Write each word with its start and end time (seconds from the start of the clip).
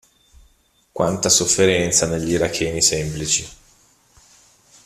Quanta 0.91 1.29
sofferenza 1.29 2.07
negli 2.07 2.31
iracheni 2.31 2.81
semplici! 2.81 3.47